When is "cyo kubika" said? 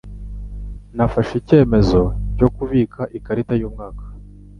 2.37-3.01